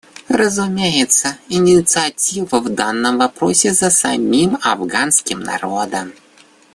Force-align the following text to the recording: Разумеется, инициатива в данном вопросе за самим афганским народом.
Разумеется, 0.31 1.37
инициатива 1.47 2.59
в 2.59 2.69
данном 2.69 3.19
вопросе 3.19 3.71
за 3.71 3.91
самим 3.91 4.57
афганским 4.63 5.39
народом. 5.41 6.13